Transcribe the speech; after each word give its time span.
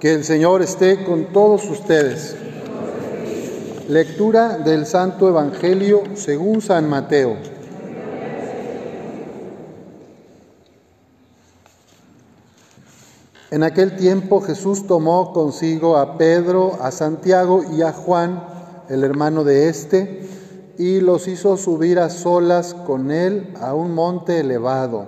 Que 0.00 0.14
el 0.14 0.22
Señor 0.22 0.62
esté 0.62 1.04
con 1.04 1.32
todos 1.32 1.68
ustedes. 1.68 2.36
Lectura 3.88 4.58
del 4.58 4.86
Santo 4.86 5.28
Evangelio 5.28 6.04
según 6.14 6.60
San 6.60 6.88
Mateo. 6.88 7.36
En 13.50 13.64
aquel 13.64 13.96
tiempo 13.96 14.40
Jesús 14.40 14.86
tomó 14.86 15.32
consigo 15.32 15.96
a 15.96 16.16
Pedro, 16.16 16.78
a 16.80 16.92
Santiago 16.92 17.64
y 17.76 17.82
a 17.82 17.92
Juan, 17.92 18.44
el 18.88 19.02
hermano 19.02 19.42
de 19.42 19.68
éste, 19.68 20.28
y 20.78 21.00
los 21.00 21.26
hizo 21.26 21.56
subir 21.56 21.98
a 21.98 22.08
solas 22.08 22.72
con 22.72 23.10
él 23.10 23.52
a 23.60 23.74
un 23.74 23.94
monte 23.94 24.38
elevado. 24.38 25.06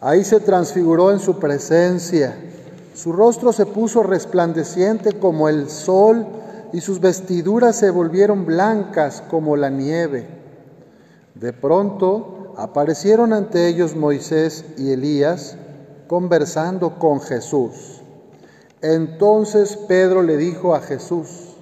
Ahí 0.00 0.24
se 0.24 0.40
transfiguró 0.40 1.12
en 1.12 1.20
su 1.20 1.38
presencia. 1.38 2.36
Su 2.98 3.12
rostro 3.12 3.52
se 3.52 3.64
puso 3.64 4.02
resplandeciente 4.02 5.20
como 5.20 5.48
el 5.48 5.70
sol 5.70 6.26
y 6.72 6.80
sus 6.80 6.98
vestiduras 6.98 7.76
se 7.76 7.90
volvieron 7.90 8.44
blancas 8.44 9.22
como 9.30 9.56
la 9.56 9.70
nieve. 9.70 10.26
De 11.36 11.52
pronto 11.52 12.54
aparecieron 12.56 13.32
ante 13.32 13.68
ellos 13.68 13.94
Moisés 13.94 14.64
y 14.76 14.90
Elías 14.90 15.56
conversando 16.08 16.98
con 16.98 17.20
Jesús. 17.20 18.00
Entonces 18.82 19.76
Pedro 19.76 20.24
le 20.24 20.36
dijo 20.36 20.74
a 20.74 20.80
Jesús, 20.80 21.54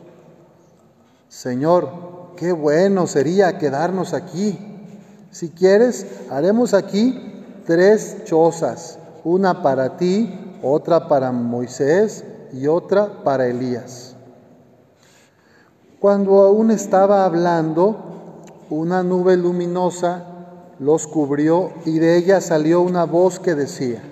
Señor, 1.29 1.91
qué 2.37 2.53
bueno 2.53 3.07
sería 3.07 3.59
quedarnos 3.59 4.15
aquí. 4.15 4.59
Si 5.33 5.51
quieres, 5.51 6.07
haremos 6.31 6.73
aquí 6.73 7.45
tres 7.67 8.25
chozas, 8.25 8.99
una 9.23 9.63
para 9.63 9.99
ti, 9.99 10.46
otra 10.63 11.09
para 11.09 11.33
Moisés 11.33 12.25
y 12.53 12.67
otra 12.67 13.23
para 13.25 13.47
Elías. 13.47 14.15
Cuando 16.01 16.43
aún 16.43 16.71
estaba 16.71 17.25
hablando, 17.25 17.97
una 18.71 19.03
nube 19.03 19.37
luminosa 19.37 20.25
los 20.79 21.07
cubrió 21.07 21.71
y 21.85 21.99
de 21.99 22.17
ella 22.17 22.41
salió 22.41 22.83
una 22.83 23.05
voz 23.05 23.39
que 23.39 23.55
decía, 23.55 24.03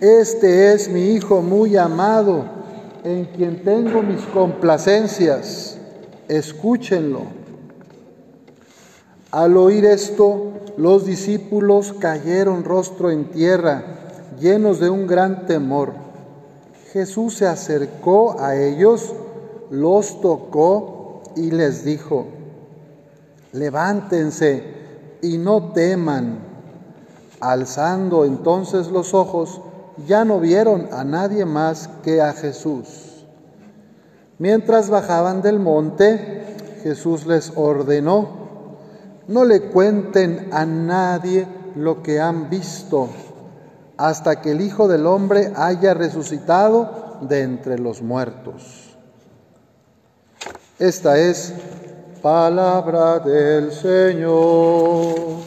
Este 0.00 0.72
es 0.72 0.88
mi 0.88 1.10
Hijo 1.10 1.40
muy 1.40 1.76
amado, 1.76 2.44
en 3.04 3.24
quien 3.26 3.62
tengo 3.62 4.02
mis 4.02 4.22
complacencias, 4.26 5.78
escúchenlo. 6.28 7.22
Al 9.30 9.56
oír 9.56 9.84
esto, 9.86 10.52
los 10.76 11.06
discípulos 11.06 11.94
cayeron 11.98 12.64
rostro 12.64 13.10
en 13.10 13.30
tierra, 13.30 14.09
llenos 14.40 14.80
de 14.80 14.90
un 14.90 15.06
gran 15.06 15.46
temor. 15.46 15.92
Jesús 16.92 17.34
se 17.34 17.46
acercó 17.46 18.40
a 18.40 18.56
ellos, 18.56 19.12
los 19.70 20.20
tocó 20.20 21.22
y 21.36 21.52
les 21.52 21.84
dijo, 21.84 22.26
levántense 23.52 24.64
y 25.22 25.38
no 25.38 25.72
teman. 25.72 26.40
Alzando 27.40 28.24
entonces 28.24 28.88
los 28.88 29.14
ojos, 29.14 29.60
ya 30.06 30.24
no 30.24 30.40
vieron 30.40 30.88
a 30.92 31.04
nadie 31.04 31.44
más 31.44 31.88
que 32.02 32.20
a 32.20 32.32
Jesús. 32.32 33.24
Mientras 34.38 34.88
bajaban 34.88 35.42
del 35.42 35.58
monte, 35.58 36.56
Jesús 36.82 37.26
les 37.26 37.52
ordenó, 37.56 38.28
no 39.28 39.44
le 39.44 39.60
cuenten 39.62 40.48
a 40.52 40.64
nadie 40.64 41.46
lo 41.76 42.02
que 42.02 42.20
han 42.20 42.50
visto 42.50 43.08
hasta 44.00 44.40
que 44.40 44.52
el 44.52 44.62
Hijo 44.62 44.88
del 44.88 45.06
Hombre 45.06 45.52
haya 45.56 45.92
resucitado 45.92 47.18
de 47.20 47.42
entre 47.42 47.78
los 47.78 48.00
muertos. 48.00 48.96
Esta 50.78 51.18
es 51.18 51.52
palabra 52.22 53.18
del 53.18 53.70
Señor. 53.72 55.40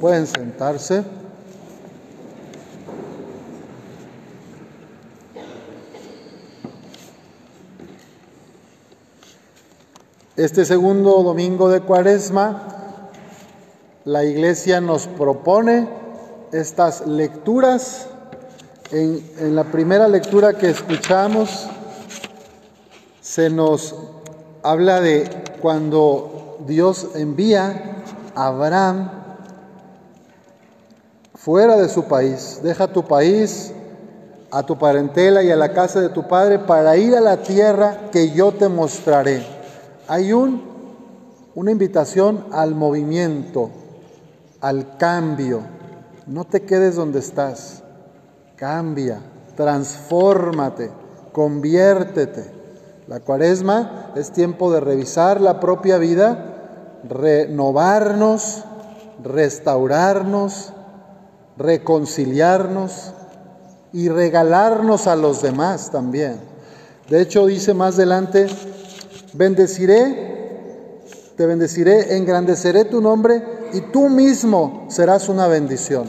Pueden 0.00 0.26
sentarse. 0.26 1.04
Este 10.34 10.64
segundo 10.64 11.22
domingo 11.22 11.68
de 11.68 11.82
Cuaresma, 11.82 12.75
la 14.06 14.22
Iglesia 14.22 14.80
nos 14.80 15.08
propone 15.08 15.88
estas 16.52 17.08
lecturas. 17.08 18.06
En, 18.92 19.56
la 19.56 19.64
primera 19.64 20.06
lectura 20.06 20.52
que 20.52 20.70
escuchamos 20.70 21.66
se 23.20 23.50
nos 23.50 23.96
habla 24.62 25.00
de 25.00 25.28
cuando 25.60 26.56
Dios 26.68 27.08
envía 27.16 28.04
a 28.36 28.46
Abraham 28.46 29.10
fuera 31.34 31.76
de 31.76 31.88
su 31.88 32.04
país, 32.04 32.60
deja 32.62 32.86
tu 32.86 33.02
país, 33.02 33.72
a 34.52 34.62
tu 34.62 34.78
parentela 34.78 35.42
y 35.42 35.50
a 35.50 35.56
la 35.56 35.72
casa 35.72 36.00
de 36.00 36.10
tu 36.10 36.28
padre 36.28 36.60
para 36.60 36.96
ir 36.96 37.16
a 37.16 37.20
la 37.20 37.38
tierra 37.38 38.02
que 38.12 38.30
yo 38.30 38.52
te 38.52 38.68
mostraré. 38.68 39.44
Hay 40.06 40.32
un, 40.32 40.62
una 41.56 41.72
invitación 41.72 42.44
al 42.52 42.76
movimiento, 42.76 43.70
al 44.60 44.96
cambio. 44.96 45.62
No 46.26 46.44
te 46.44 46.62
quedes 46.62 46.96
donde 46.96 47.20
estás. 47.20 47.82
Cambia, 48.56 49.20
transfórmate, 49.56 50.90
conviértete. 51.32 52.52
La 53.06 53.20
cuaresma 53.20 54.12
es 54.16 54.32
tiempo 54.32 54.72
de 54.72 54.80
revisar 54.80 55.40
la 55.40 55.60
propia 55.60 55.98
vida, 55.98 57.00
renovarnos, 57.08 58.64
restaurarnos, 59.22 60.72
reconciliarnos 61.56 63.12
y 63.92 64.08
regalarnos 64.08 65.06
a 65.06 65.14
los 65.14 65.42
demás 65.42 65.90
también. 65.90 66.40
De 67.08 67.20
hecho, 67.22 67.46
dice 67.46 67.72
más 67.72 67.94
adelante, 67.94 68.48
bendeciré, 69.34 71.04
te 71.36 71.46
bendeciré, 71.46 72.16
engrandeceré 72.16 72.84
tu 72.86 73.00
nombre 73.00 73.55
y 73.72 73.80
tú 73.80 74.08
mismo 74.08 74.86
serás 74.88 75.28
una 75.28 75.46
bendición. 75.46 76.08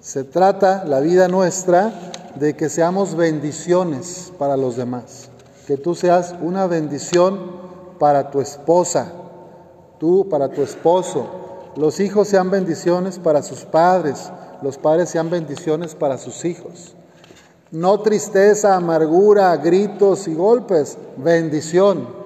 Se 0.00 0.24
trata 0.24 0.84
la 0.84 1.00
vida 1.00 1.28
nuestra 1.28 1.92
de 2.36 2.54
que 2.56 2.68
seamos 2.68 3.14
bendiciones 3.14 4.32
para 4.38 4.56
los 4.56 4.76
demás, 4.76 5.28
que 5.66 5.76
tú 5.76 5.94
seas 5.94 6.34
una 6.40 6.66
bendición 6.66 7.62
para 7.98 8.30
tu 8.30 8.40
esposa, 8.40 9.12
tú 9.98 10.28
para 10.28 10.48
tu 10.48 10.62
esposo, 10.62 11.26
los 11.76 12.00
hijos 12.00 12.28
sean 12.28 12.50
bendiciones 12.50 13.18
para 13.18 13.42
sus 13.42 13.64
padres, 13.64 14.30
los 14.60 14.76
padres 14.78 15.08
sean 15.08 15.30
bendiciones 15.30 15.94
para 15.94 16.18
sus 16.18 16.44
hijos. 16.44 16.94
No 17.70 18.00
tristeza, 18.00 18.76
amargura, 18.76 19.56
gritos 19.56 20.28
y 20.28 20.34
golpes, 20.34 20.98
bendición. 21.16 22.21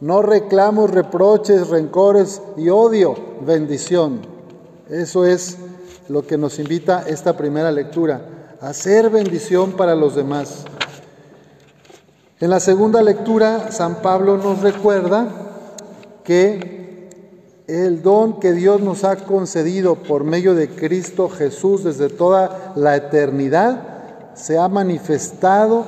No 0.00 0.22
reclamos, 0.22 0.90
reproches, 0.90 1.68
rencores 1.68 2.42
y 2.56 2.68
odio, 2.68 3.14
bendición. 3.46 4.20
Eso 4.90 5.24
es 5.24 5.58
lo 6.08 6.26
que 6.26 6.36
nos 6.36 6.58
invita 6.58 7.04
esta 7.06 7.36
primera 7.36 7.72
lectura, 7.72 8.20
a 8.60 8.72
ser 8.72 9.10
bendición 9.10 9.72
para 9.72 9.94
los 9.94 10.14
demás. 10.14 10.64
En 12.38 12.50
la 12.50 12.60
segunda 12.60 13.02
lectura, 13.02 13.72
San 13.72 14.02
Pablo 14.02 14.36
nos 14.36 14.60
recuerda 14.60 15.28
que 16.22 17.10
el 17.66 18.02
don 18.02 18.38
que 18.38 18.52
Dios 18.52 18.80
nos 18.80 19.04
ha 19.04 19.16
concedido 19.16 19.96
por 19.96 20.22
medio 20.22 20.54
de 20.54 20.68
Cristo 20.68 21.28
Jesús 21.28 21.82
desde 21.82 22.08
toda 22.08 22.72
la 22.76 22.94
eternidad 22.94 23.96
se 24.34 24.58
ha 24.58 24.68
manifestado 24.68 25.84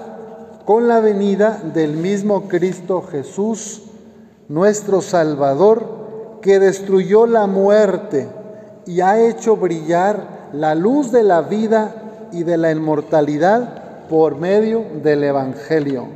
con 0.64 0.88
la 0.88 1.00
venida 1.00 1.62
del 1.74 1.92
mismo 1.92 2.48
Cristo 2.48 3.02
Jesús, 3.02 3.82
nuestro 4.48 5.02
Salvador, 5.02 5.98
que 6.40 6.58
destruyó 6.58 7.26
la 7.26 7.46
muerte 7.46 8.28
y 8.86 9.00
ha 9.00 9.20
hecho 9.20 9.56
brillar 9.56 10.48
la 10.52 10.74
luz 10.74 11.12
de 11.12 11.22
la 11.22 11.42
vida 11.42 12.28
y 12.32 12.44
de 12.44 12.56
la 12.56 12.70
inmortalidad 12.70 14.06
por 14.08 14.36
medio 14.36 14.84
del 15.02 15.24
Evangelio. 15.24 16.06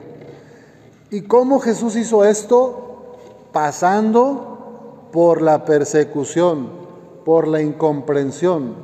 ¿Y 1.10 1.22
cómo 1.22 1.60
Jesús 1.60 1.96
hizo 1.96 2.24
esto? 2.24 3.18
Pasando 3.52 5.08
por 5.12 5.42
la 5.42 5.66
persecución, 5.66 6.70
por 7.24 7.46
la 7.46 7.60
incomprensión, 7.60 8.76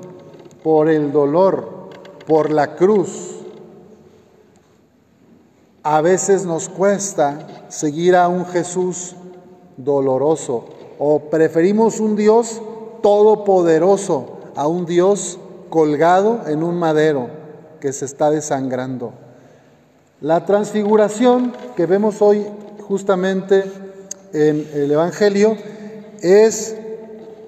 por 0.62 0.90
el 0.90 1.10
dolor, 1.10 1.88
por 2.26 2.50
la 2.50 2.76
cruz. 2.76 3.36
A 5.82 6.02
veces 6.02 6.44
nos 6.44 6.68
cuesta 6.68 7.64
seguir 7.68 8.14
a 8.14 8.28
un 8.28 8.44
Jesús 8.44 9.16
doloroso 9.78 10.64
o 10.98 11.20
preferimos 11.30 12.00
un 12.00 12.16
Dios 12.16 12.60
todopoderoso, 13.02 14.38
a 14.54 14.66
un 14.66 14.84
Dios 14.84 15.38
colgado 15.70 16.42
en 16.48 16.62
un 16.62 16.78
madero 16.78 17.28
que 17.80 17.92
se 17.92 18.04
está 18.04 18.30
desangrando. 18.30 19.12
La 20.20 20.44
transfiguración 20.44 21.52
que 21.76 21.86
vemos 21.86 22.20
hoy 22.20 22.44
justamente 22.80 23.64
en 24.32 24.68
el 24.74 24.90
Evangelio 24.90 25.56
es 26.20 26.76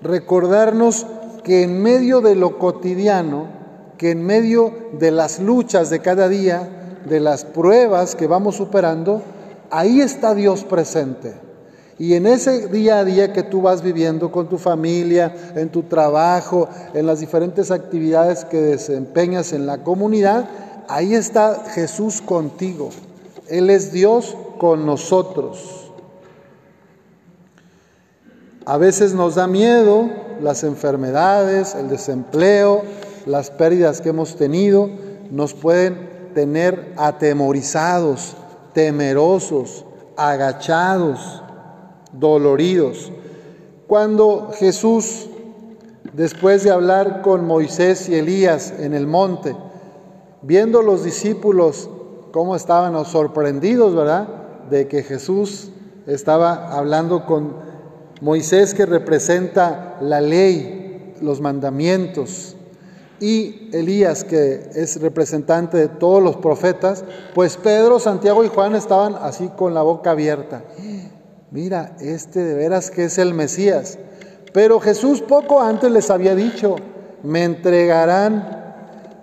recordarnos 0.02 1.06
que 1.42 1.64
en 1.64 1.82
medio 1.82 2.20
de 2.20 2.36
lo 2.36 2.58
cotidiano, 2.58 3.48
que 3.98 4.12
en 4.12 4.24
medio 4.24 4.72
de 4.92 5.10
las 5.10 5.40
luchas 5.40 5.90
de 5.90 5.98
cada 5.98 6.28
día, 6.28 6.96
de 7.06 7.18
las 7.18 7.44
pruebas 7.44 8.14
que 8.14 8.28
vamos 8.28 8.54
superando, 8.54 9.22
ahí 9.70 10.00
está 10.00 10.34
Dios 10.34 10.64
presente. 10.64 11.49
Y 12.00 12.14
en 12.14 12.26
ese 12.26 12.68
día 12.68 13.00
a 13.00 13.04
día 13.04 13.34
que 13.34 13.42
tú 13.42 13.60
vas 13.60 13.82
viviendo 13.82 14.32
con 14.32 14.48
tu 14.48 14.56
familia, 14.56 15.52
en 15.54 15.68
tu 15.68 15.82
trabajo, 15.82 16.66
en 16.94 17.04
las 17.04 17.20
diferentes 17.20 17.70
actividades 17.70 18.46
que 18.46 18.56
desempeñas 18.56 19.52
en 19.52 19.66
la 19.66 19.84
comunidad, 19.84 20.48
ahí 20.88 21.14
está 21.14 21.62
Jesús 21.74 22.22
contigo. 22.22 22.88
Él 23.48 23.68
es 23.68 23.92
Dios 23.92 24.34
con 24.56 24.86
nosotros. 24.86 25.90
A 28.64 28.78
veces 28.78 29.12
nos 29.12 29.34
da 29.34 29.46
miedo 29.46 30.08
las 30.40 30.64
enfermedades, 30.64 31.74
el 31.74 31.90
desempleo, 31.90 32.80
las 33.26 33.50
pérdidas 33.50 34.00
que 34.00 34.08
hemos 34.08 34.36
tenido, 34.36 34.88
nos 35.30 35.52
pueden 35.52 36.30
tener 36.32 36.94
atemorizados, 36.96 38.36
temerosos, 38.72 39.84
agachados, 40.16 41.42
doloridos. 42.12 43.12
Cuando 43.86 44.50
Jesús, 44.54 45.28
después 46.12 46.64
de 46.64 46.70
hablar 46.70 47.22
con 47.22 47.46
Moisés 47.46 48.08
y 48.08 48.14
Elías 48.14 48.72
en 48.78 48.94
el 48.94 49.06
monte, 49.06 49.56
viendo 50.42 50.82
los 50.82 51.04
discípulos 51.04 51.88
cómo 52.32 52.56
estaban 52.56 53.04
sorprendidos, 53.04 53.94
¿verdad? 53.94 54.28
De 54.70 54.86
que 54.86 55.02
Jesús 55.02 55.70
estaba 56.06 56.76
hablando 56.76 57.26
con 57.26 57.54
Moisés 58.20 58.74
que 58.74 58.86
representa 58.86 59.96
la 60.00 60.20
ley, 60.20 61.14
los 61.20 61.40
mandamientos, 61.40 62.56
y 63.20 63.68
Elías 63.72 64.24
que 64.24 64.70
es 64.74 65.00
representante 65.00 65.76
de 65.76 65.88
todos 65.88 66.22
los 66.22 66.36
profetas, 66.36 67.04
pues 67.34 67.56
Pedro, 67.58 67.98
Santiago 67.98 68.44
y 68.44 68.48
Juan 68.48 68.74
estaban 68.74 69.14
así 69.20 69.48
con 69.56 69.74
la 69.74 69.82
boca 69.82 70.12
abierta. 70.12 70.62
Mira, 71.50 71.96
este 72.00 72.40
de 72.40 72.54
veras 72.54 72.90
que 72.90 73.04
es 73.04 73.18
el 73.18 73.34
Mesías. 73.34 73.98
Pero 74.52 74.80
Jesús 74.80 75.22
poco 75.22 75.60
antes 75.60 75.90
les 75.90 76.10
había 76.10 76.34
dicho, 76.34 76.76
me 77.22 77.44
entregarán 77.44 78.60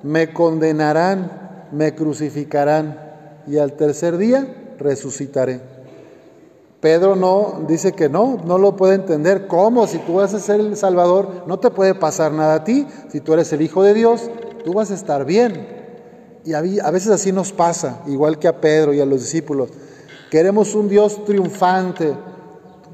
me 0.04 0.34
condenarán, 0.34 1.68
me 1.72 1.96
crucificarán 1.96 2.98
y 3.48 3.58
al 3.58 3.74
tercer 3.74 4.18
día 4.18 4.74
resucitaré. 4.80 5.62
Pedro 6.80 7.16
no 7.16 7.66
dice 7.68 7.94
que 7.94 8.08
no, 8.08 8.42
no 8.46 8.58
lo 8.58 8.76
puede 8.76 8.96
entender. 8.96 9.48
¿Cómo? 9.48 9.88
Si 9.88 9.98
tú 10.00 10.16
vas 10.16 10.34
a 10.34 10.40
ser 10.40 10.60
el 10.60 10.78
Salvador, 10.78 11.44
no 11.48 11.60
te 11.60 11.72
puede 11.72 11.96
pasar 11.96 12.32
nada 12.32 12.56
a 12.56 12.64
ti. 12.64 12.88
Si 13.10 13.20
tú 13.20 13.34
eres 13.34 13.52
el 13.52 13.62
Hijo 13.62 13.84
de 13.84 13.96
Dios, 13.96 14.30
tú 14.64 14.74
vas 14.74 14.92
a 14.92 14.94
estar 14.94 15.26
bien. 15.26 15.76
Y 16.46 16.54
a 16.54 16.62
veces 16.62 17.10
así 17.10 17.32
nos 17.32 17.52
pasa, 17.52 18.02
igual 18.08 18.40
que 18.40 18.48
a 18.48 18.62
Pedro 18.62 18.94
y 18.94 19.02
a 19.02 19.06
los 19.06 19.22
discípulos. 19.22 19.70
Queremos 20.30 20.76
un 20.76 20.90
Dios 20.90 21.24
triunfante, 21.26 22.14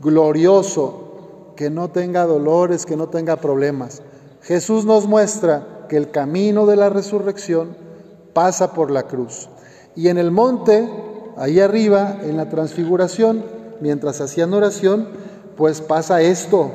glorioso, 0.02 1.54
que 1.56 1.70
no 1.70 1.90
tenga 1.90 2.26
dolores, 2.26 2.86
que 2.86 2.96
no 2.96 3.10
tenga 3.10 3.38
problemas. 3.38 4.02
Jesús 4.42 4.86
nos 4.86 5.08
muestra 5.08 5.86
que 5.90 5.98
el 5.98 6.12
camino 6.12 6.66
de 6.66 6.76
la 6.76 6.90
resurrección 6.90 7.76
pasa 8.34 8.74
por 8.74 8.92
la 8.92 9.04
cruz. 9.04 9.50
Y 9.96 10.10
en 10.10 10.18
el 10.18 10.32
monte, 10.32 10.88
ahí 11.38 11.60
arriba, 11.60 12.18
en 12.22 12.38
la 12.38 12.50
transfiguración, 12.50 13.44
mientras 13.80 14.22
hacían 14.22 14.54
oración, 14.54 15.08
pues 15.58 15.82
pasa 15.82 16.22
esto. 16.22 16.72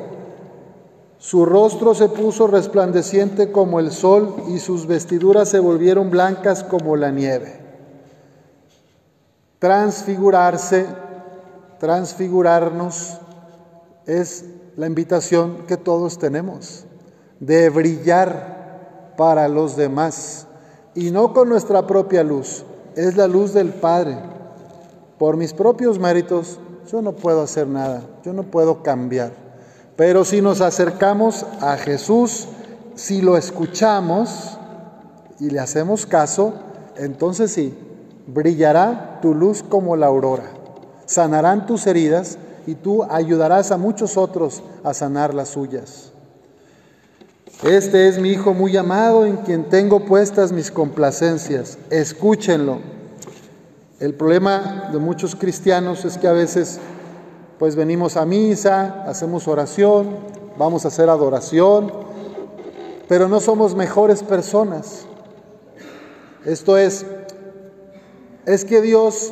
Su 1.19 1.45
rostro 1.45 1.95
se 1.95 2.07
puso 2.07 2.47
resplandeciente 2.47 3.51
como 3.51 3.79
el 3.79 3.91
sol 3.91 4.35
y 4.49 4.59
sus 4.59 4.87
vestiduras 4.87 5.49
se 5.49 5.59
volvieron 5.59 6.09
blancas 6.09 6.63
como 6.63 6.95
la 6.95 7.11
nieve. 7.11 7.68
Transfigurarse, 9.59 10.85
transfigurarnos, 11.79 13.19
es 14.05 14.45
la 14.75 14.87
invitación 14.87 15.65
que 15.67 15.77
todos 15.77 16.17
tenemos 16.17 16.85
de 17.39 17.69
brillar 17.69 19.13
para 19.17 19.47
los 19.47 19.75
demás 19.75 20.47
y 20.95 21.11
no 21.11 21.33
con 21.33 21.49
nuestra 21.49 21.85
propia 21.85 22.23
luz, 22.23 22.63
es 22.95 23.15
la 23.15 23.27
luz 23.27 23.53
del 23.53 23.69
Padre. 23.69 24.17
Por 25.17 25.37
mis 25.37 25.53
propios 25.53 25.99
méritos 25.99 26.59
yo 26.91 27.01
no 27.01 27.13
puedo 27.13 27.43
hacer 27.43 27.67
nada, 27.67 28.01
yo 28.23 28.33
no 28.33 28.43
puedo 28.43 28.81
cambiar. 28.81 29.31
Pero 29.95 30.25
si 30.25 30.41
nos 30.41 30.61
acercamos 30.61 31.45
a 31.61 31.77
Jesús, 31.77 32.47
si 32.95 33.21
lo 33.21 33.37
escuchamos 33.37 34.57
y 35.39 35.49
le 35.49 35.59
hacemos 35.59 36.05
caso, 36.05 36.53
entonces 36.97 37.51
sí, 37.51 37.77
brillará 38.33 39.19
tu 39.21 39.33
luz 39.33 39.63
como 39.63 39.95
la 39.95 40.07
aurora, 40.07 40.51
sanarán 41.05 41.65
tus 41.65 41.87
heridas 41.87 42.37
y 42.67 42.75
tú 42.75 43.03
ayudarás 43.03 43.71
a 43.71 43.77
muchos 43.77 44.17
otros 44.17 44.61
a 44.83 44.93
sanar 44.93 45.33
las 45.33 45.49
suyas. 45.49 46.11
Este 47.63 48.07
es 48.07 48.19
mi 48.19 48.29
Hijo 48.29 48.53
muy 48.53 48.77
amado 48.77 49.25
en 49.25 49.37
quien 49.37 49.65
tengo 49.65 50.05
puestas 50.05 50.53
mis 50.53 50.71
complacencias. 50.71 51.77
Escúchenlo. 51.89 52.79
El 53.99 54.13
problema 54.13 54.89
de 54.93 54.97
muchos 54.97 55.35
cristianos 55.35 56.05
es 56.05 56.17
que 56.17 56.27
a 56.27 56.31
veces 56.31 56.79
pues 57.57 57.75
venimos 57.75 58.15
a 58.15 58.25
misa, 58.25 59.03
hacemos 59.05 59.49
oración, 59.49 60.15
vamos 60.57 60.85
a 60.85 60.87
hacer 60.87 61.09
adoración, 61.09 61.91
pero 63.09 63.27
no 63.27 63.41
somos 63.41 63.75
mejores 63.75 64.23
personas. 64.23 65.05
Esto 66.45 66.77
es, 66.77 67.05
es 68.49 68.65
que 68.65 68.81
Dios 68.81 69.31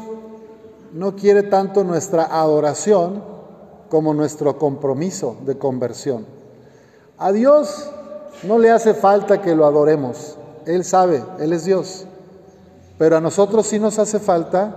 no 0.93 1.15
quiere 1.15 1.41
tanto 1.41 1.83
nuestra 1.83 2.25
adoración 2.25 3.23
como 3.89 4.13
nuestro 4.13 4.59
compromiso 4.59 5.37
de 5.43 5.57
conversión. 5.57 6.27
A 7.17 7.31
Dios 7.31 7.89
no 8.43 8.59
le 8.59 8.69
hace 8.69 8.93
falta 8.93 9.41
que 9.41 9.55
lo 9.55 9.65
adoremos. 9.65 10.37
Él 10.67 10.83
sabe, 10.83 11.23
Él 11.39 11.51
es 11.51 11.65
Dios. 11.65 12.05
Pero 12.99 13.17
a 13.17 13.19
nosotros 13.19 13.65
sí 13.65 13.79
nos 13.79 13.97
hace 13.97 14.19
falta 14.19 14.75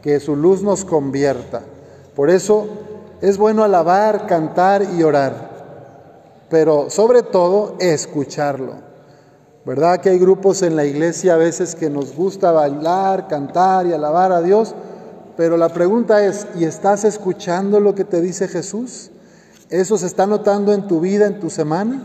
que 0.00 0.20
su 0.20 0.36
luz 0.36 0.62
nos 0.62 0.86
convierta. 0.86 1.60
Por 2.16 2.30
eso 2.30 2.66
es 3.20 3.36
bueno 3.36 3.62
alabar, 3.62 4.26
cantar 4.26 4.86
y 4.96 5.02
orar. 5.02 5.50
Pero 6.48 6.88
sobre 6.88 7.22
todo 7.22 7.76
escucharlo. 7.78 8.89
¿Verdad 9.66 10.00
que 10.00 10.08
hay 10.08 10.18
grupos 10.18 10.62
en 10.62 10.74
la 10.74 10.86
iglesia 10.86 11.34
a 11.34 11.36
veces 11.36 11.74
que 11.74 11.90
nos 11.90 12.16
gusta 12.16 12.50
bailar, 12.50 13.28
cantar 13.28 13.86
y 13.86 13.92
alabar 13.92 14.32
a 14.32 14.40
Dios? 14.40 14.74
Pero 15.36 15.58
la 15.58 15.68
pregunta 15.68 16.24
es, 16.24 16.46
¿y 16.58 16.64
estás 16.64 17.04
escuchando 17.04 17.78
lo 17.78 17.94
que 17.94 18.04
te 18.04 18.22
dice 18.22 18.48
Jesús? 18.48 19.10
¿Eso 19.68 19.98
se 19.98 20.06
está 20.06 20.26
notando 20.26 20.72
en 20.72 20.86
tu 20.88 21.00
vida, 21.00 21.26
en 21.26 21.40
tu 21.40 21.50
semana? 21.50 22.00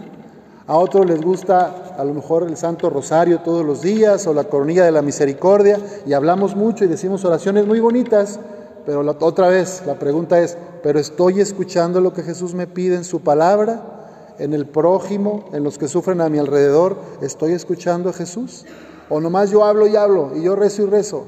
A 0.67 0.77
otros 0.77 1.05
les 1.05 1.21
gusta 1.21 1.95
a 1.97 2.03
lo 2.03 2.13
mejor 2.13 2.43
el 2.43 2.57
Santo 2.57 2.89
Rosario 2.89 3.39
todos 3.39 3.65
los 3.65 3.81
días 3.81 4.27
o 4.27 4.33
la 4.33 4.43
coronilla 4.43 4.83
de 4.83 4.91
la 4.91 5.01
misericordia 5.01 5.79
y 6.05 6.11
hablamos 6.11 6.57
mucho 6.57 6.83
y 6.83 6.87
decimos 6.87 7.23
oraciones 7.23 7.65
muy 7.65 7.79
bonitas, 7.79 8.37
pero 8.85 9.01
la, 9.01 9.11
otra 9.11 9.47
vez 9.47 9.81
la 9.85 9.97
pregunta 9.97 10.39
es, 10.39 10.57
¿pero 10.83 10.99
estoy 10.99 11.39
escuchando 11.39 12.01
lo 12.01 12.13
que 12.13 12.23
Jesús 12.23 12.53
me 12.53 12.67
pide 12.67 12.95
en 12.95 13.05
su 13.05 13.21
palabra? 13.21 14.04
¿En 14.37 14.53
el 14.53 14.65
prójimo, 14.65 15.45
en 15.53 15.63
los 15.63 15.77
que 15.77 15.87
sufren 15.87 16.21
a 16.21 16.29
mi 16.29 16.39
alrededor? 16.39 16.97
¿Estoy 17.21 17.53
escuchando 17.53 18.09
a 18.09 18.13
Jesús? 18.13 18.65
¿O 19.09 19.21
nomás 19.21 19.51
yo 19.51 19.63
hablo 19.63 19.87
y 19.87 19.95
hablo 19.95 20.31
y 20.35 20.43
yo 20.43 20.55
rezo 20.55 20.83
y 20.83 20.85
rezo? 20.87 21.25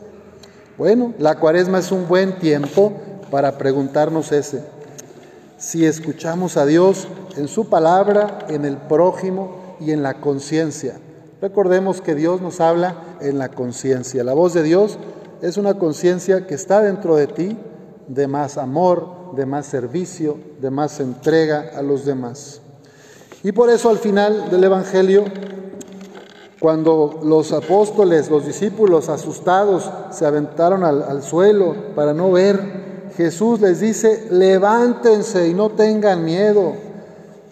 Bueno, 0.77 1.13
la 1.17 1.39
cuaresma 1.39 1.79
es 1.79 1.91
un 1.91 2.07
buen 2.07 2.37
tiempo 2.39 2.93
para 3.31 3.57
preguntarnos 3.57 4.31
ese. 4.31 4.63
Si 5.57 5.85
escuchamos 5.85 6.57
a 6.57 6.65
Dios, 6.65 7.07
en 7.37 7.47
su 7.47 7.69
palabra, 7.69 8.39
en 8.49 8.65
el 8.65 8.77
prójimo 8.77 9.75
y 9.79 9.91
en 9.91 10.03
la 10.03 10.19
conciencia. 10.19 10.99
Recordemos 11.41 12.01
que 12.01 12.15
Dios 12.15 12.41
nos 12.41 12.59
habla 12.59 12.95
en 13.21 13.37
la 13.37 13.49
conciencia. 13.49 14.23
La 14.23 14.33
voz 14.33 14.53
de 14.53 14.63
Dios 14.63 14.97
es 15.41 15.57
una 15.57 15.75
conciencia 15.75 16.45
que 16.47 16.55
está 16.55 16.81
dentro 16.81 17.15
de 17.15 17.27
ti 17.27 17.57
de 18.07 18.27
más 18.27 18.57
amor, 18.57 19.35
de 19.35 19.45
más 19.45 19.65
servicio, 19.65 20.37
de 20.59 20.71
más 20.71 20.99
entrega 20.99 21.71
a 21.75 21.81
los 21.81 22.05
demás. 22.05 22.61
Y 23.43 23.51
por 23.51 23.69
eso 23.69 23.89
al 23.89 23.97
final 23.97 24.49
del 24.49 24.63
Evangelio, 24.63 25.25
cuando 26.59 27.19
los 27.23 27.51
apóstoles, 27.53 28.29
los 28.29 28.45
discípulos 28.45 29.09
asustados 29.09 29.89
se 30.11 30.25
aventaron 30.25 30.83
al, 30.83 31.21
suelo 31.21 31.75
para 31.95 32.13
no 32.13 32.31
ver, 32.31 33.09
Jesús 33.15 33.61
les 33.61 33.79
dice, 33.79 34.27
levántense 34.31 35.47
y 35.47 35.53
no 35.53 35.69
tengan 35.69 36.25
miedo 36.25 36.87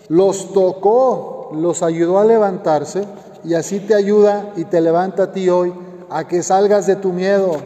los 0.07 0.53
tocó, 0.53 1.51
los 1.53 1.83
ayudó 1.83 2.19
a 2.19 2.25
levantarse 2.25 3.05
y 3.43 3.53
así 3.53 3.79
te 3.79 3.95
ayuda 3.95 4.53
y 4.55 4.65
te 4.65 4.81
levanta 4.81 5.23
a 5.23 5.31
ti 5.31 5.49
hoy 5.49 5.73
a 6.09 6.27
que 6.27 6.43
salgas 6.43 6.85
de 6.85 6.95
tu 6.95 7.11
miedo, 7.11 7.57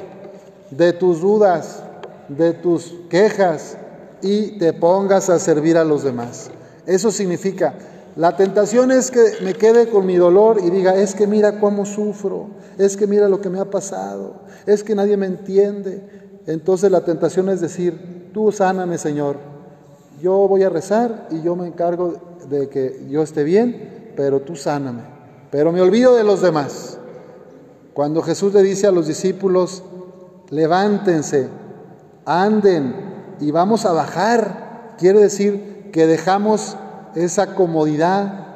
de 0.72 0.94
tus 0.94 1.22
dudas, 1.22 1.82
de 2.28 2.54
tus 2.54 2.94
quejas 3.10 3.78
y 4.22 4.58
te 4.58 4.74
pongas 4.74 5.30
a 5.30 5.40
servir 5.40 5.78
a 5.78 5.84
los 5.84 6.04
demás. 6.04 6.50
Eso 6.86 7.12
significa, 7.12 7.74
la 8.20 8.36
tentación 8.36 8.92
es 8.92 9.12
que 9.12 9.36
me 9.46 9.54
quede 9.54 9.88
con 9.88 10.06
mi 10.06 10.18
dolor 10.18 10.60
y 10.62 10.70
diga, 10.70 10.94
es 10.94 11.16
que 11.16 11.26
mira 11.26 11.62
cómo 11.62 11.86
sufro, 11.86 12.50
es 12.78 12.98
que 12.98 13.08
mira 13.08 13.30
lo 13.30 13.40
que 13.40 13.50
me 13.50 13.62
ha 13.62 13.70
pasado, 13.70 14.42
es 14.66 14.84
que 14.84 14.94
nadie 14.94 15.16
me 15.16 15.26
entiende. 15.26 16.42
Entonces 16.46 16.92
la 16.92 17.06
tentación 17.06 17.48
es 17.48 17.62
decir, 17.62 18.30
tú 18.34 18.52
sáname 18.52 18.98
Señor, 18.98 19.38
yo 20.22 20.50
voy 20.50 20.64
a 20.64 20.70
rezar 20.70 21.30
y 21.32 21.42
yo 21.44 21.56
me 21.56 21.66
encargo 21.66 22.16
de 22.50 22.68
que 22.68 23.06
yo 23.10 23.24
esté 23.24 23.46
bien, 23.46 24.12
pero 24.18 24.42
tú 24.42 24.58
sáname. 24.58 25.04
Pero 25.50 25.72
me 25.72 25.80
olvido 25.80 26.14
de 26.14 26.26
los 26.26 26.42
demás. 26.42 26.98
Cuando 27.94 28.22
Jesús 28.22 28.54
le 28.54 28.64
dice 28.64 28.86
a 28.86 28.92
los 28.92 29.08
discípulos, 29.08 29.82
levántense, 30.50 31.48
anden 32.26 32.96
y 33.40 33.52
vamos 33.52 33.86
a 33.86 33.94
bajar, 33.94 34.96
quiere 34.98 35.22
decir 35.22 35.90
que 35.94 36.06
dejamos 36.06 36.76
esa 37.16 37.56
comodidad 37.56 38.48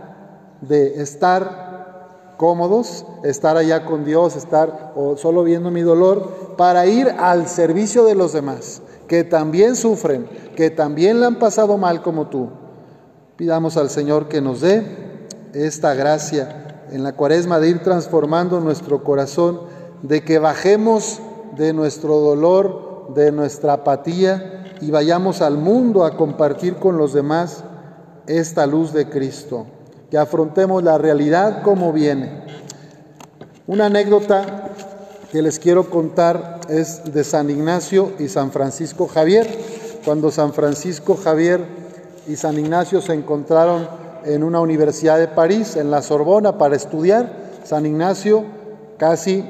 de 0.62 1.02
estar 1.02 2.36
cómodos, 2.38 3.06
estar 3.24 3.58
allá 3.58 3.86
con 3.86 4.06
Dios, 4.06 4.36
estar 4.36 4.94
o 4.96 5.18
solo 5.18 5.44
viendo 5.44 5.72
mi 5.72 5.82
dolor, 5.82 6.56
para 6.58 6.86
ir 6.86 7.10
al 7.20 7.48
servicio 7.48 8.04
de 8.06 8.16
los 8.16 8.34
demás, 8.34 8.82
que 9.08 9.24
también 9.24 9.76
sufren, 9.76 10.28
que 10.56 10.70
también 10.70 11.20
le 11.20 11.26
han 11.26 11.40
pasado 11.40 11.78
mal 11.78 12.02
como 12.02 12.28
tú. 12.28 12.50
Pidamos 13.36 13.78
al 13.78 13.90
Señor 13.90 14.28
que 14.28 14.42
nos 14.42 14.62
dé 14.62 15.28
esta 15.54 15.94
gracia 15.94 16.86
en 16.92 17.04
la 17.04 17.14
cuaresma 17.14 17.60
de 17.60 17.70
ir 17.70 17.84
transformando 17.84 18.60
nuestro 18.60 19.04
corazón, 19.04 19.62
de 20.02 20.24
que 20.24 20.40
bajemos 20.40 21.22
de 21.56 21.74
nuestro 21.74 22.20
dolor, 22.20 23.14
de 23.14 23.32
nuestra 23.32 23.74
apatía 23.74 24.76
y 24.82 24.92
vayamos 24.92 25.42
al 25.42 25.58
mundo 25.58 26.04
a 26.04 26.16
compartir 26.18 26.76
con 26.76 26.98
los 26.98 27.14
demás 27.14 27.64
esta 28.28 28.66
luz 28.66 28.94
de 28.94 29.10
Cristo, 29.10 29.66
que 30.10 30.18
afrontemos 30.18 30.84
la 30.84 30.98
realidad 30.98 31.62
como 31.62 31.92
viene. 31.92 32.44
Una 33.68 33.88
anécdota 33.88 34.70
que 35.32 35.42
les 35.42 35.60
quiero 35.60 35.90
contar 35.90 36.62
es 36.70 37.14
de 37.14 37.24
San 37.24 37.50
Ignacio 37.50 38.12
y 38.20 38.28
San 38.28 38.52
Francisco 38.52 39.08
Javier. 39.08 39.48
Cuando 40.06 40.32
San 40.32 40.54
Francisco 40.54 41.16
Javier 41.16 41.62
y 42.28 42.36
San 42.36 42.60
Ignacio 42.60 43.02
se 43.02 43.14
encontraron 43.14 43.88
en 44.26 44.44
una 44.44 44.60
universidad 44.60 45.18
de 45.18 45.28
París, 45.28 45.76
en 45.76 45.92
la 45.92 46.02
Sorbona, 46.02 46.58
para 46.58 46.76
estudiar. 46.76 47.32
San 47.64 47.86
Ignacio 47.86 48.44
casi 48.98 49.44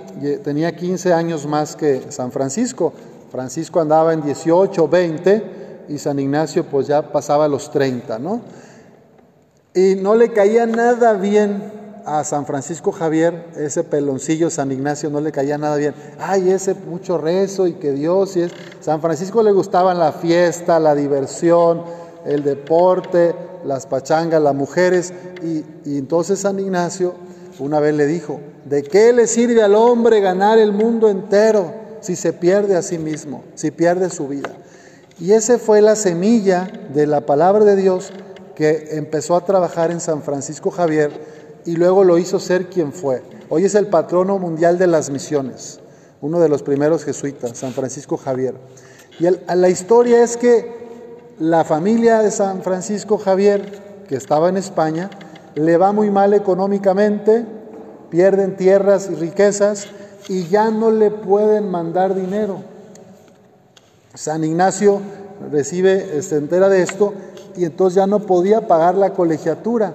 tenía 0.43 0.75
15 0.75 1.13
años 1.13 1.45
más 1.45 1.75
que 1.75 2.03
San 2.09 2.31
Francisco. 2.31 2.93
Francisco 3.31 3.79
andaba 3.79 4.13
en 4.13 4.21
18, 4.21 4.87
20 4.87 5.62
y 5.89 5.97
San 5.97 6.19
Ignacio 6.19 6.65
pues 6.65 6.87
ya 6.87 7.11
pasaba 7.11 7.47
los 7.47 7.71
30, 7.71 8.19
¿no? 8.19 8.41
Y 9.73 9.95
no 9.95 10.15
le 10.15 10.31
caía 10.31 10.65
nada 10.65 11.13
bien 11.13 11.71
a 12.05 12.23
San 12.23 12.45
Francisco 12.45 12.91
Javier, 12.91 13.45
ese 13.55 13.83
peloncillo 13.83 14.49
San 14.49 14.71
Ignacio 14.71 15.09
no 15.09 15.21
le 15.21 15.31
caía 15.31 15.57
nada 15.57 15.77
bien. 15.77 15.93
Ay, 16.19 16.49
ese 16.49 16.73
mucho 16.73 17.17
rezo 17.17 17.67
y 17.67 17.73
que 17.73 17.91
Dios 17.91 18.35
y 18.35 18.41
es. 18.41 18.51
San 18.81 19.01
Francisco 19.01 19.41
le 19.41 19.51
gustaban 19.51 19.99
la 19.99 20.11
fiesta, 20.11 20.79
la 20.79 20.95
diversión, 20.95 21.83
el 22.25 22.43
deporte, 22.43 23.35
las 23.65 23.85
pachangas, 23.85 24.41
las 24.41 24.55
mujeres. 24.55 25.13
Y, 25.41 25.63
entonces 25.97 26.39
San 26.39 26.59
Ignacio 26.59 27.15
una 27.59 27.79
vez 27.79 27.95
le 27.95 28.07
dijo, 28.07 28.39
¿de 28.65 28.83
qué 28.83 29.13
le 29.13 29.27
sirve 29.27 29.61
al 29.61 29.75
hombre 29.75 30.19
ganar 30.19 30.57
el 30.57 30.71
mundo 30.71 31.09
entero 31.09 31.73
si 32.01 32.15
se 32.15 32.33
pierde 32.33 32.75
a 32.75 32.81
sí 32.81 32.97
mismo, 32.97 33.43
si 33.55 33.71
pierde 33.71 34.09
su 34.09 34.27
vida? 34.27 34.49
Y 35.23 35.31
esa 35.31 35.57
fue 35.57 35.81
la 35.81 35.95
semilla 35.95 36.69
de 36.93 37.07
la 37.07 37.21
palabra 37.21 37.63
de 37.63 37.77
Dios 37.77 38.11
que 38.55 38.89
empezó 38.97 39.37
a 39.37 39.45
trabajar 39.45 39.89
en 39.89 40.01
San 40.01 40.21
Francisco 40.21 40.69
Javier 40.69 41.11
y 41.63 41.77
luego 41.77 42.03
lo 42.03 42.17
hizo 42.17 42.41
ser 42.41 42.65
quien 42.65 42.91
fue. 42.91 43.23
Hoy 43.47 43.63
es 43.63 43.73
el 43.75 43.87
patrono 43.87 44.37
mundial 44.37 44.77
de 44.77 44.87
las 44.87 45.09
misiones, 45.09 45.79
uno 46.19 46.41
de 46.41 46.49
los 46.49 46.61
primeros 46.61 47.05
jesuitas, 47.05 47.57
San 47.57 47.71
Francisco 47.71 48.17
Javier. 48.17 48.55
Y 49.17 49.29
la 49.55 49.69
historia 49.69 50.21
es 50.21 50.35
que 50.35 50.69
la 51.39 51.63
familia 51.63 52.19
de 52.19 52.29
San 52.29 52.61
Francisco 52.61 53.17
Javier, 53.17 54.03
que 54.09 54.17
estaba 54.17 54.49
en 54.49 54.57
España, 54.57 55.09
le 55.55 55.77
va 55.77 55.93
muy 55.93 56.11
mal 56.11 56.33
económicamente, 56.33 57.45
pierden 58.09 58.57
tierras 58.57 59.09
y 59.09 59.15
riquezas 59.15 59.87
y 60.27 60.49
ya 60.49 60.69
no 60.69 60.91
le 60.91 61.11
pueden 61.11 61.71
mandar 61.71 62.13
dinero. 62.13 62.72
San 64.13 64.43
Ignacio 64.43 65.01
recibe, 65.51 66.21
se 66.21 66.37
entera 66.37 66.69
de 66.69 66.81
esto 66.81 67.13
y 67.55 67.65
entonces 67.65 67.95
ya 67.95 68.07
no 68.07 68.19
podía 68.19 68.67
pagar 68.67 68.95
la 68.95 69.13
colegiatura, 69.13 69.93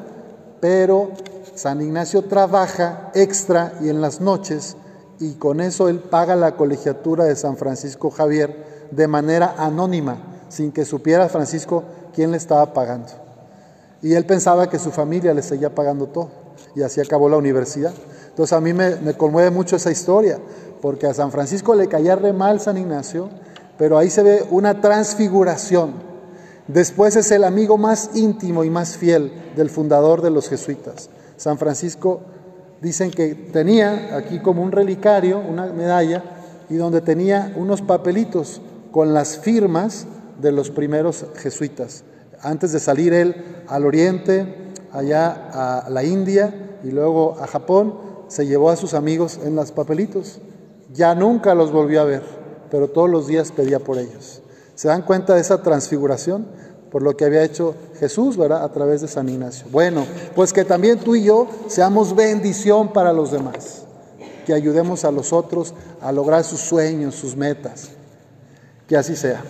pero 0.61 1.11
San 1.55 1.81
Ignacio 1.81 2.23
trabaja 2.23 3.11
extra 3.15 3.75
y 3.81 3.89
en 3.89 4.01
las 4.01 4.21
noches 4.21 4.77
y 5.21 5.35
con 5.35 5.61
eso 5.61 5.89
él 5.89 5.99
paga 5.99 6.37
la 6.37 6.57
colegiatura 6.57 7.25
de 7.25 7.37
San 7.37 7.57
Francisco 7.57 8.11
Javier 8.11 8.89
de 8.91 9.09
manera 9.09 9.55
anónima 9.59 10.17
sin 10.49 10.73
que 10.73 10.85
supiera 10.85 11.29
Francisco 11.29 11.85
quién 12.15 12.31
le 12.31 12.37
estaba 12.37 12.73
pagando. 12.73 13.09
Y 14.03 14.15
él 14.15 14.25
pensaba 14.25 14.69
que 14.69 14.79
su 14.79 14.91
familia 14.91 15.35
le 15.35 15.43
seguía 15.43 15.75
pagando 15.75 16.07
todo. 16.07 16.31
Y 16.75 16.83
así 16.83 17.01
acabó 17.01 17.29
la 17.29 17.37
universidad. 17.37 17.93
Entonces 18.29 18.53
a 18.53 18.61
mí 18.61 18.73
me, 18.73 19.15
conmueve 19.15 19.51
mucho 19.51 19.77
esa 19.77 19.91
historia, 19.91 20.39
porque 20.81 21.07
a 21.07 21.15
San 21.15 21.33
Francisco 21.33 21.75
le 21.75 21.89
caía 21.89 22.15
re 22.15 22.33
mal 22.33 22.61
San 22.61 22.79
Ignacio, 22.79 23.29
pero 23.79 23.97
ahí 23.97 24.11
se 24.11 24.23
ve 24.23 24.45
una 24.51 24.81
transfiguración. 24.81 25.93
Después 26.67 27.17
es 27.17 27.31
el 27.31 27.45
amigo 27.45 27.79
más 27.79 28.11
íntimo 28.15 28.65
y 28.65 28.71
más 28.71 28.97
fiel 28.97 29.33
del 29.57 29.71
fundador 29.71 30.21
de 30.21 30.31
los 30.31 30.49
jesuitas. 30.49 31.09
San 31.37 31.57
Francisco 31.57 32.21
dicen 32.83 33.11
que 33.11 33.35
tenía 33.35 34.17
aquí 34.17 34.41
como 34.41 34.63
un 34.63 34.73
relicario, 34.73 35.39
una 35.39 35.67
medalla, 35.67 36.23
y 36.69 36.75
donde 36.75 37.01
tenía 37.01 37.55
unos 37.57 37.81
papelitos 37.81 38.61
con 38.91 39.15
las 39.15 39.39
firmas 39.39 40.07
de 40.41 40.53
los 40.53 40.71
primeros 40.71 41.25
jesuitas. 41.37 42.05
Antes 42.43 42.73
de 42.73 42.81
salir 42.81 43.13
él 43.15 43.63
al 43.67 43.87
oriente, 43.87 44.73
allá 44.93 45.83
a 45.85 45.91
la 45.91 46.05
India 46.05 46.79
y 46.85 46.91
luego 46.91 47.37
a 47.41 47.47
Japón, 47.47 47.95
se 48.29 48.47
llevó 48.47 48.71
a 48.71 48.77
sus 48.77 48.95
amigos 48.95 49.41
en 49.43 49.57
los 49.57 49.73
papelitos. 49.73 50.41
Ya 50.93 51.15
nunca 51.15 51.55
los 51.55 51.73
volvió 51.73 52.03
a 52.03 52.05
ver, 52.05 52.23
pero 52.71 52.89
todos 52.89 53.09
los 53.09 53.27
días 53.27 53.53
pedía 53.53 53.79
por 53.79 53.99
ellos. 53.99 54.43
¿Se 54.75 54.89
dan 54.89 55.03
cuenta 55.03 55.35
de 55.35 55.41
esa 55.41 55.63
transfiguración? 55.63 56.47
Por 56.91 57.03
lo 57.03 57.17
que 57.17 57.25
había 57.25 57.43
hecho 57.43 57.75
Jesús, 57.99 58.37
¿verdad? 58.37 58.65
A 58.65 58.73
través 58.73 59.01
de 59.01 59.09
San 59.09 59.29
Ignacio. 59.29 59.67
Bueno, 59.71 60.07
pues 60.35 60.53
que 60.53 60.65
también 60.65 60.99
tú 61.01 61.15
y 61.15 61.25
yo 61.25 61.49
seamos 61.67 62.15
bendición 62.15 62.93
para 62.93 63.13
los 63.13 63.31
demás. 63.31 63.83
Que 64.47 64.55
ayudemos 64.55 65.05
a 65.05 65.11
los 65.11 65.33
otros 65.33 65.75
a 66.01 66.13
lograr 66.13 66.45
sus 66.45 66.61
sueños, 66.61 67.15
sus 67.15 67.37
metas. 67.37 67.91
Que 68.87 68.97
así 68.97 69.17
sea. 69.17 69.43